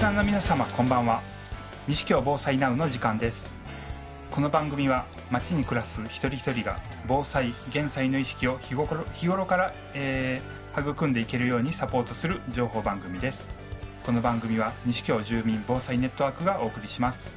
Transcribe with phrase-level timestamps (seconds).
[0.00, 1.20] ナーの皆様こんばんは。
[1.86, 3.54] 西京防災ナウの時間です。
[4.30, 13.46] この番組は街に暮らす一人一人が防災減災の意識を日頃日頃から、えー、育んでいけるようにサポートする情報番組です。
[14.02, 17.36] この番組は西京住民防災ネットワークがお送りします。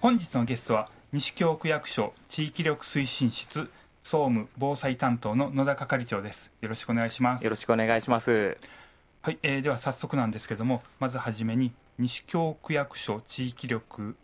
[0.00, 3.68] 本日のゲストは西京区役所地域力推進室
[4.06, 6.52] 総務防災担当の野田係長です。
[6.60, 7.42] よろしくお願いします。
[7.42, 8.56] よろしくお願いします。
[9.20, 14.14] はい、えー、では早速なんですけどもまずはじめに西京区役所地域力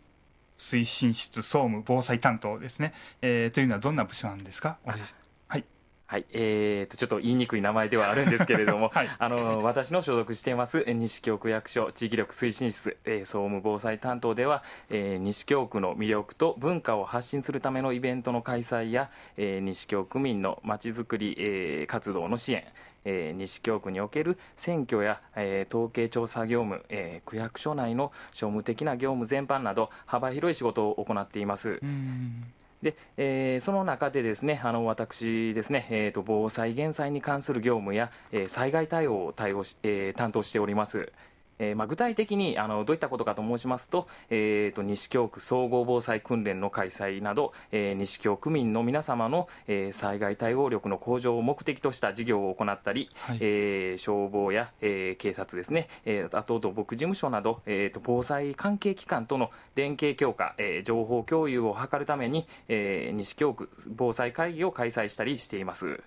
[0.57, 4.77] 推進室総務防災担当ですね、えー、というのはどんな部署なんですか？
[6.13, 22.63] はい、えーと、ちょっと言いにくい名前ではあるんですけれども、 はい、あの私の所属しています西京区役所地域力推進室、えー、総務防災担当では、えー、西京区の魅力と文化を発信するためのイベントの開催や、えー、西京区民のまちづくり、えー、活動の支援
[23.05, 31.81] えー、西京区における選挙や、えー、統計調査業務、えー、区役所内の庶務的な業務全般など幅広い仕事を行っています。
[32.83, 41.11] で、えー、その中でですね、あの私ですね、えーと、防災減災に関する業務や、えー、災害対応を対応し、えー、担当しております。
[41.59, 66.01] えーまあ、具体的にあのどういったことかと申しますと,、えーと、西京区総合防災訓練の開催など、えー、西京区民の皆様の、えー、災害対応力の向上を目的とした事業を行ったり、はい、えー、消防や、えー、警察ですね、えー、あと土木事務所など、えーと、防災関係機関との連携強化、えー、情報共有を図るために、えー、西京区防災会議を開催したりしています。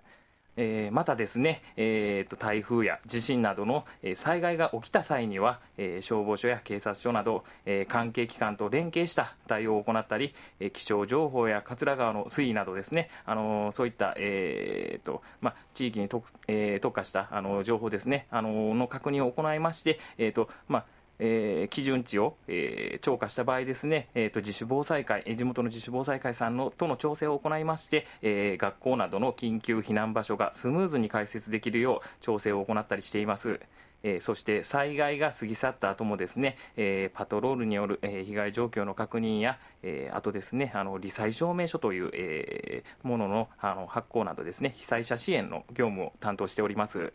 [0.56, 20.84] えー、またですね、えーと、台風や地震などの、災害が起きた際には、えー、消防署や警察署など、えー、関係機関と連携した対応を行ったり、えー、気象情報や桂川の水位などですね、あのー、そういった、えーとま、地域に特,、えー、特化したあの情報ですね、あのー、の確認を行いまして、えーとま
[21.18, 33.60] えー、基準値を、えー、超過した場合ですね、えーと、自主防災会、地元の自主防災会さんのとの調整を行いまして、えー、学校などの緊急避難場所がスムーズに開設できるよう調整を行ったりしています。
[34.02, 47.12] えー、そして災害が過ぎ去った後もですね、えー、パトロールによる、えー、被害状況の確認や、えー、あとですねあの罹災証明書という、えー、もののあの発行などですね被災者支援の業務を担当しております。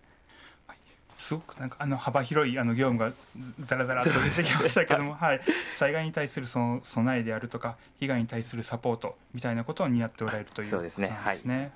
[1.22, 3.14] すごくなんかあの幅広いあの業務が
[3.59, 5.42] ざらざらと出てきましたけども、 はい、
[5.78, 11.09] 災害に対するその備えであるとか被害に対するサポートみたいなことを担っておられるということなんですね。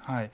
[0.04, 0.32] はい、はい、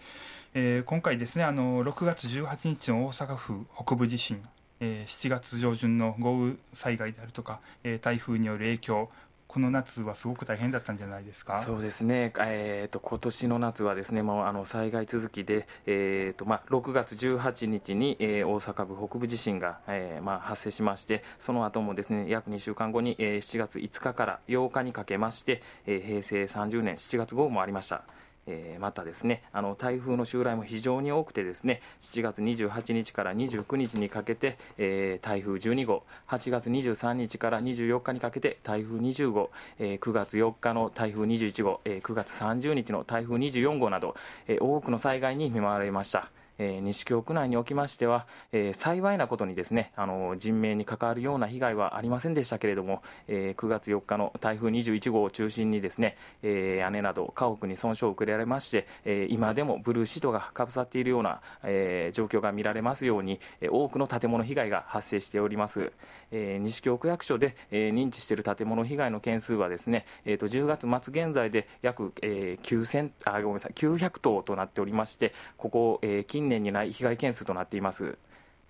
[0.54, 4.42] えー、今回ですねあの6月18日の大阪府北部地震
[4.84, 9.12] えー、7月上旬の豪雨災害であるとか、えー、台風による影響
[9.52, 11.58] この夏はすごく大変だったんじゃないですか？
[11.58, 28.04] そうですね、えーと、今年の夏はですねまああの災害続きで、えーとまあ、6月18日に、えー、大阪府北部地震が、えーまあ、発生しまして、その後もですね約2週間後に、えー、7月5日から8日にかけまして、えー、平成30年7月号もありました。
[28.48, 44.16] えー、またですねあの台風の襲来も非常に多くてですね7月28日から29日にかけて、えー、台風12号8月23日から24日にかけて台風20号、えー、9月4日の台風21号、えー、9月30日の台風24号など、
[44.48, 46.30] えー、多くの災害に見舞われました。
[46.58, 63.40] えー、西京区内におきましては、えー、幸いなことにですねあの人命に関わるような被害はありませんでしたけれども、えー、9月4日の台風21号を中心にですね、えー、屋根など家屋に損傷を受けられまして、えー、今でもブルーシートがかぶさっているような、えー、状況が見られますように、
[63.70, 65.92] 多くの建物被害が発生しております、
[66.32, 78.18] えー、西京区役所で、えー、認知している建物被害の件数はですね、えー、と10月末現在で約、えー、9000あごめんなさい900棟となっておりましてここ、えー、近年にない被害件数となっています。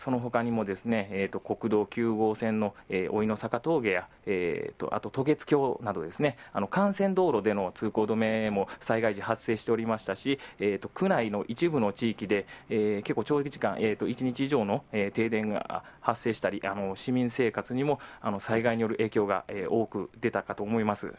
[0.02, 21.14] その他にもですね、えーと、国道9号線の、えー、老の坂峠や、えーと、あと渡月橋などですねあの幹線道路での通行止めも災害時発生しておりましたし、えーと、区内の一部の地域で、えー、結構長時間、えー、と1日以上の、えー、停電が発生したりあの市民生活にもあの災害による影響が、えー、多く出たかと思います。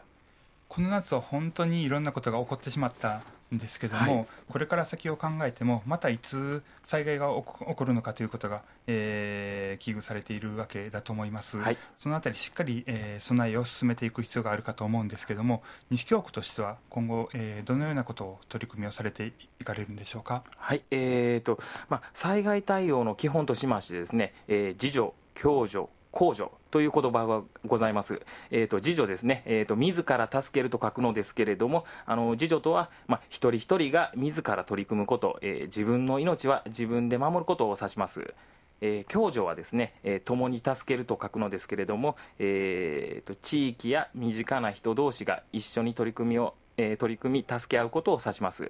[0.73, 3.21] この夏は本当にいろんなことが起こってしまった
[3.53, 15.61] んですけども、はい、これから先を考えてもまたいつ災害が起こるのかということが、えー、危惧されているわけだと思います、はい、そのあたりしっかり、えー、備えを進めていく必要があるかと思うんですけども
[15.91, 19.31] 西京区としては今後、えー、どのようなことを取り組みをされて
[19.61, 20.81] いかれるんでしょうか、はい。
[20.89, 28.21] えーとまあ、災害対応の基本としましてですね、えー、自助共助公助という言葉がございます。
[28.51, 29.43] えっ、ー、と、自助ですね。
[29.45, 38.33] えっ、ー、と、自ら助けると書くのですけれども、あの、自助とは、まあ、一人一人が自ら取り組むこと、えー、自分の命は自分で守ることを指します。
[38.81, 48.69] えー、共助はですね、えー、共に助けると書くのですけれども、えーと、地域や身近な人同士が一緒に取り組みを、えー、取り組み助け合うことを指します。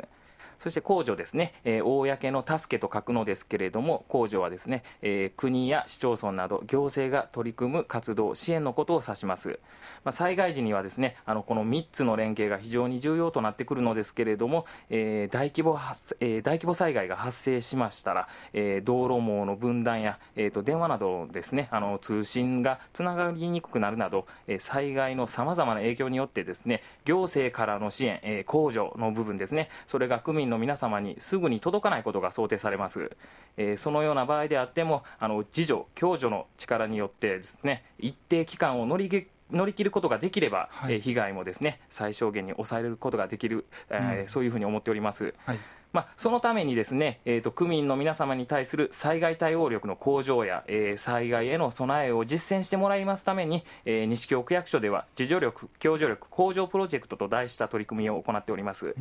[0.60, 9.60] そして公助ですね、えー、公の助けと書くのですけれども、公助はですね、えー、国や市町村など行政が取り組む活動、支援のことを指します。
[10.04, 15.74] まあ、災害時にはですね、あのこの3つの連携が非常に重要となってくるのですけれども、えー、大規模
[16.20, 33.12] えー、大規模災害が発生しましたら、えー、道路網の分断や、えーと、電話などですね、あの通信がつながりにくくなるなど、えー、災害のさまざまな影響によってですね、行政からの支援、えー、公助の部分ですね、それが区民の皆様にすぐに届かないことが想定されます、
[33.58, 45.34] えー、そのような場合であってもあの自助共助の力によってですね一定期間を乗り乗り切ることができれば、はい、えー、被害もですね最小限に抑えることができる、えー、うん、そういうふうに思っております。
[45.46, 45.60] はい
[45.94, 58.96] まあ、そのためにですね、えーと、区民の皆様に対する災害対応力の向上や、えー、災害への備えを実践してもらいますために、えー、西京区役所では自助力、共助力向上プロジェクトと題した取り組みを行っております。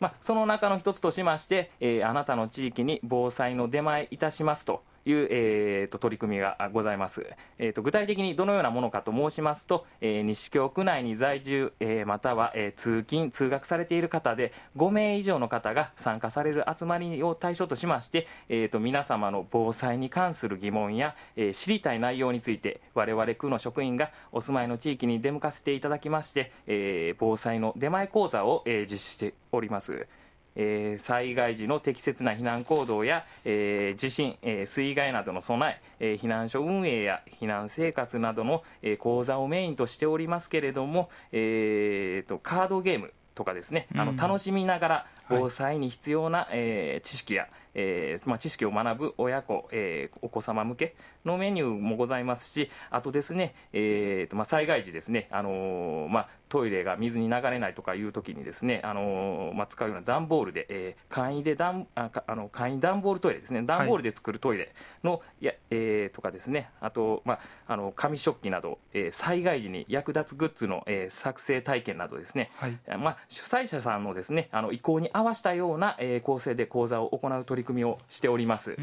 [0.00, 7.26] まあ、その中の一つとしまして、えー、あなたの地域に防災の出前いたしますという、えーと、取り組みがございます、
[7.58, 30.06] えーと、具体的にどのようなものかと申しますと、えー、西京区内に在住、えー、または、えー、通勤通学されている方で5名以上の方が参加される集まりを対象としまして、えーと、皆様の防災に関する疑問や、えー、知りたい内容について我々区の職員がお住まいの地域に出向かせていただきまして、えー、防災の出前講座を、えー、実施しております。
[30.58, 47.46] えー、災害時の適切な避難行動や、えー、地震、えー、水害などの備ええー、避難所運営や避難生活などの、えー、講座をメインとしておりますけれども、えーと、カードゲームとかですね、あの楽しみながら防災に必要な、はい、えー、知識や、
[47.80, 63.62] えーまあ、知識を学ぶ親子、えー、お子様向けのメニューもございますしあとですね、えーとまあ、災害時ですね、あのー、まあ、トイレが水に流れないとかいう時にですね、あのー、まあ、使うような段ボールで、えー、簡易で段ああの簡易段ボールトイレですね。
[63.62, 64.74] 段ボールで作るトイレ
[65.04, 66.70] の、はい、やえー、とかですね。
[66.80, 78.76] あと、まあ、あの紙食器など、えー、災害時に役立つグッズの、えー、作成体験などですね、はい、まあ、主催者さんのですねあの意向に合わせたような、えー、構成で講座を行う取り組みをしております。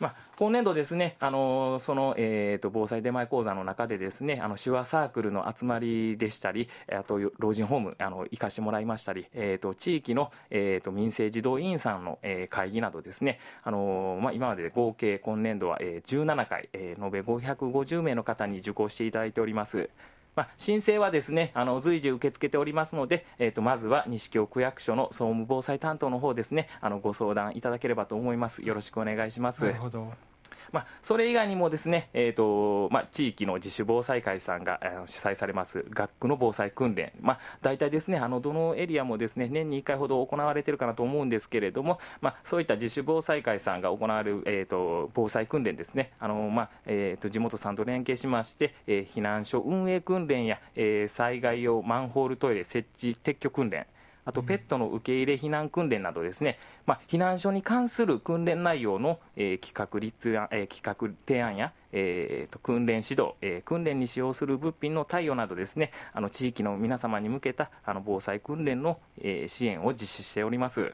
[0.00, 19.88] まあ、今年度ですね、あのその、えーと、防災出前講座の中でですね、あの手話サークルの集まりでしたり、あと老人ホームあの行かしてもらいましたり、えーと、地域の、えーと、民生児童委員さんの、えー、会議などですね、あのまあ、今まで合計今年度は、えー、17回、えー、延べ550名の方に受講していただいております。
[20.36, 28.62] まあ、申請はですねあの随時受け付けておりますので、えー、とまずは西京区役所の総務防災担当の方ですねあのご相談いただければと思います。
[28.62, 29.64] よろしくお願いします。
[29.64, 30.33] なるほど。
[30.74, 46.10] まあ、それ以外にもですね、えーとまあ、地域の自主防災会さんが、主催されます学区の防災訓練、まあ、大体ですねあのどのエリアもですね年に1回ほど行われているかなと思うんですけれども、まあ、そういった自主防災会さんが行われる、えーと、防災訓練ですね。
[46.18, 53.86] あの、まあえーと、地元さんと連携しまして、えー、避難所運営訓練や、えー、災害用マンホールトイレ設置撤去訓練。
[54.24, 65.92] あとペットの受け入れ避難訓練などですね、まあ、避難所に関する訓練内容の、えー、企画立案、えー、企画提案や、えーと、訓練指導、えー、訓練に使用する物品の貸与などですね。
[66.12, 70.92] あの地域の皆様に向けたあの防災訓練の、えー、支援を実施しております。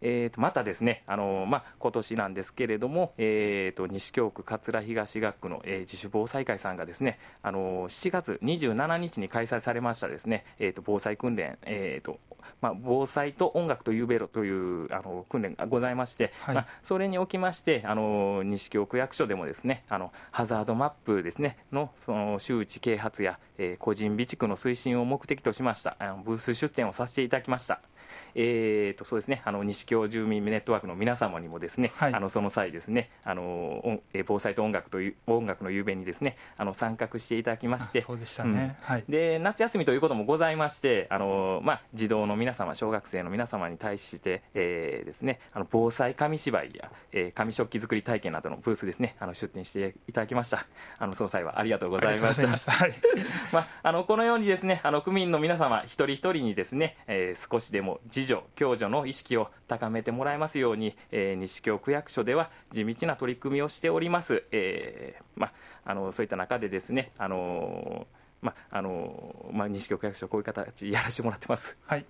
[0.00, 12.18] えー、とまたですね、あのまあ、今年なんですけれども、えー、と西京区桂東学区の、えー、自主防災会さんがですね、あの7月27日に開催されましたですね、えー、と防災訓練、えーと
[12.60, 27.80] まあ、防災と音楽というベロというあの訓練がございまして、はい、まあ、それにおきましてあの西京区役所でもですねあのハザードマップですねのその周知啓発や、えー、個人備蓄の推進を目的としましたあのブース出展をさせていただきました。
[28.34, 50.66] えーとそうですね、あの西京住民ネットワークの皆様にもですね、はい、あのその際ですねあの防災と音楽という音楽の夕べにですねあの参画していただきましてそうでしたね、うん、はい、で夏休みということもございましてあの、まあ、児童の皆様小学生の皆様に対して、えー、ですねあの防災紙芝居や、えー、紙食器作り体験などのブースですねあの出展していただきました。
[50.98, 52.72] あのその際はありがとうございました。
[52.72, 52.94] はい、
[53.52, 65.52] まあ、あのこのようにですねあの区民の皆様一人一人にですね、えー、少しでも自助共助の意識を高めてもらえますように、えー、西京区役所では地道な取り組みをしております、えーまあ、
[65.84, 68.06] あのそういった中でですねあの
[68.42, 71.76] まああのまあ、西京区役所こういう形やらせてもらってます。
[71.86, 72.06] はい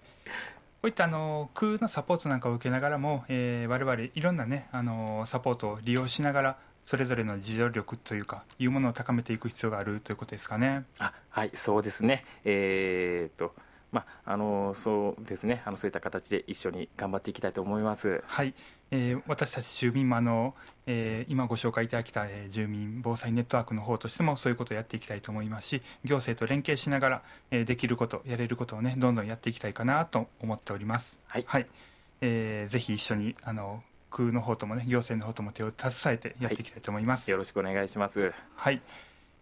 [0.80, 6.56] こういったあの区のサポートなんかを受けながらも、えー、我々いろんなねあのサポートを利用しながら
[6.86, 10.84] それぞれの自助力というかいうものを高めていく必要があるということですかね。
[10.98, 13.52] あはいそうですね、えーと
[13.92, 15.62] まあ、あのそうですね。
[15.64, 18.22] あのそういった形で一緒に頑張っていきたいと思います。
[18.26, 18.54] はい。
[18.92, 20.54] えー、私たち住民もあの、
[20.86, 31.20] えー、今ご紹介いただきた、えー、住民防災ネットワークの方としてもそういうことをやっていきたいと思いますし行政と連携しながら、えー、できることやれることをねどんどんやっていきたいかなと思っております。
[31.28, 31.66] はい、はい、
[32.20, 38.32] えー、ぜひ一緒にあの区の方ともね行政の方とも手を携えてやっていきたいと思います、はい、よろしくお願いします。
[38.56, 38.82] はい、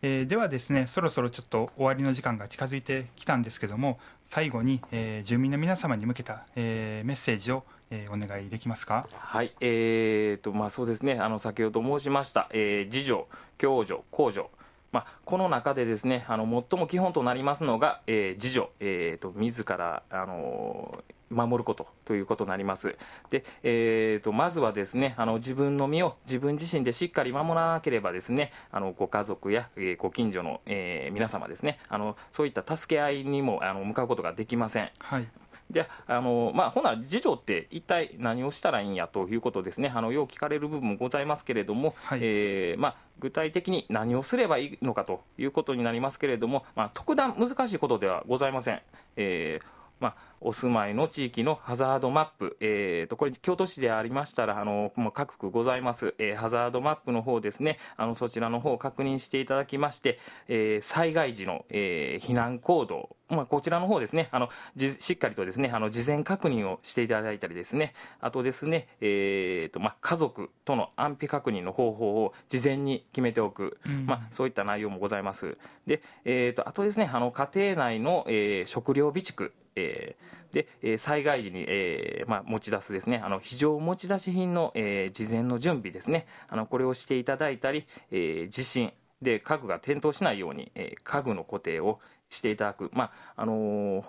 [0.03, 9.07] えー、ではですねそろそろちょっと終わりの時間が近づいてきたんですけども最後に、えー、住民の皆様に向けた、えー、メッセージをえー、お願いできますか？
[9.15, 13.25] はい、えーとまあ、そうですねあの先ほど申しました、えー、自助、
[13.57, 14.49] 共助、公助、
[14.93, 22.97] まあ、この中でですねあの最も基本となりますのが、えー、自助、えーと、自ら、あの守ることということになります。
[23.31, 34.91] で、えーと、まずはですね、あの自分の身を自分自身でしっかり守らなければですね、あのご家族や、えー、ご近所の、えー、皆様ですね、あのそういった助け合いにもあの向かうことができません。
[34.99, 35.29] はい
[35.71, 48.81] じゃあの、まあ、ほな、次女って一体何をしたらいいんやということですね、あのよう聞かれる部分もございますけれども、はい、えー、まあ、具体的に何をすればいいのかということになりますけれども、まあ、特段難しいことではございません。
[49.17, 75.59] えーまあ、お住まいの地域のハザードマップ、えーと、これ、京都市でありましたら、あのもう各区ございます、えー、ハザードマップの方ですね、あのそちらの方を確認していただきまして、えー、災害時の、えー、避難行動、まあ、こちらの方ですね、あのじしっかりとですね、あの事前確認をしていただいたりですね、あとですね、えーとまあ、家族との安否確認の方法を事前に決めておく、うん、まあ、そういった内容もございます。
[75.87, 86.27] で、えーと、あとですね、あの家庭内の、えー、食料備蓄、えー、で、えー、災害時に、えーまあ、持ち出すですねあの非常持ち出し品の、え、事前の準備ですね。
[86.49, 88.93] あのこれをしていただいたり、え、地震
[89.23, 94.05] で家具が転倒しないように、え、家具の固定をしていただく、まああの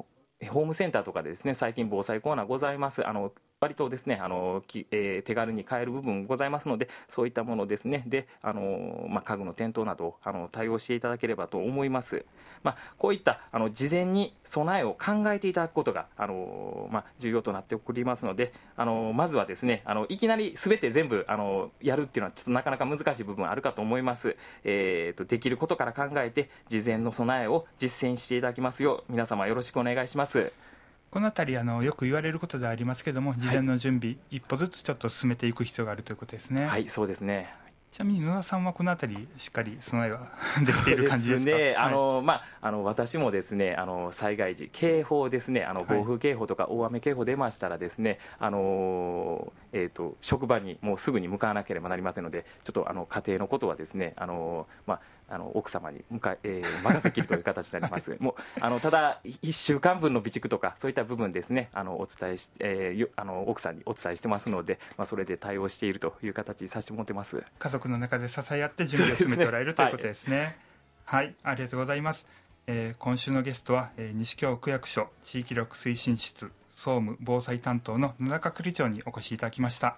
[0.48, 3.06] ホームセンターとかでですね最近防災コーナーございます。
[3.06, 8.04] あの割とですねあのき、えー、手軽に買える部分ございますのでそういったものですね。
[8.08, 12.26] であの、まあ、家具の転倒などあの対応していただければと思います、
[12.64, 30.69] まあ、こういったあの事前に備えを考えていただくことがあの、まあ、重要となっておりますのであのまずはですねあのいきなりすべて全部あのやるっていうのはちょっとなかなか難しい部分あるかと思います、えーと、できることから考えて事前の備えを実践していただきますよう皆様よろしくお願いします。
[31.12, 36.68] この辺りあのよく言われることではありますけども事前の準備、はい、一歩ずつちょっと進めていく必要があるということですね。
[36.68, 37.54] はいそうですね。
[37.92, 40.32] ちなみに野田さんはこの辺りしっかり備えは
[40.64, 41.52] できている感じですか？
[41.52, 55.00] ね、あの、まああの私もですねあの災害時警報ですねあの暴風警報とか大雨警報出ましたらですね、はい、あのえっ、ー、と職場にもうすぐに向かわなければなりませんのでちょっとあの家庭のことはですねあのまあ
[55.30, 58.16] あの奥様に向か、えー、任せきるという形になります。
[58.20, 70.58] もうあのただ1週間分の備蓄とかそういった部分ですねあのお伝えし、えー、あの奥さんにお伝えしてますので、まあ、それで対応しているという形にさせてもらってます家族の中で支え合って準備を進めておられる、ね、ということですね。
[71.06, 72.26] はい、はい、ありがとうございます。
[72.72, 79.98] えー、今週のゲストは、えー、西京区役所地域力推進室総務防災担当の野中係長にお越しいただきました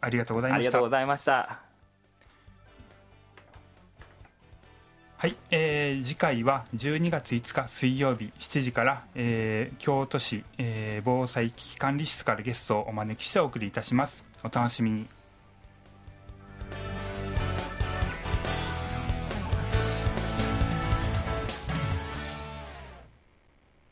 [0.00, 1.67] ありがとうございましたありがとうございました
[5.20, 14.24] はい、えー、次回は12月5日水曜日7時から、えー、京都市、えー、防災危機管理室からゲストをお招きしてお送りいたします。
[14.44, 15.17] お楽しみに。